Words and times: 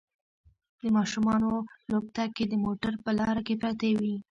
د 0.81 0.83
ماشومانو 0.97 1.51
لوبتکې 1.91 2.43
د 2.47 2.53
موټر 2.65 2.93
په 3.03 3.11
لاره 3.19 3.41
کې 3.47 3.55
پرتې 3.61 3.89
وي 3.99 4.15